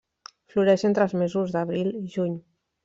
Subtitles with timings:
[0.53, 2.39] Floreix entre els mesos d'abril i juny.